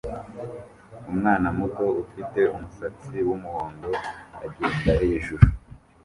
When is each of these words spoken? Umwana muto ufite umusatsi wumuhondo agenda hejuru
Umwana 1.11 1.47
muto 1.57 1.85
ufite 2.03 2.39
umusatsi 2.55 3.17
wumuhondo 3.27 3.91
agenda 4.45 4.91
hejuru 5.01 5.45